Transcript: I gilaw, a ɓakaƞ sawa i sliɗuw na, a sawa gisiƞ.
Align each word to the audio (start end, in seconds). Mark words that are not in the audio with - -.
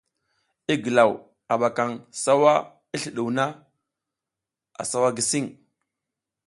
I 0.71 0.73
gilaw, 0.83 1.11
a 1.51 1.53
ɓakaƞ 1.61 1.91
sawa 2.23 2.53
i 2.93 2.97
sliɗuw 3.01 3.29
na, 3.37 3.45
a 4.81 4.83
sawa 4.91 5.09
gisiƞ. 5.17 5.45